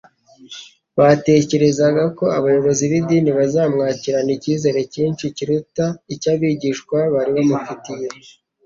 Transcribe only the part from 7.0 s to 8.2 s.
bari bamufitiye.